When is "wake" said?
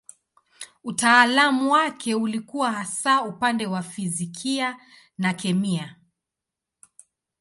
1.71-2.15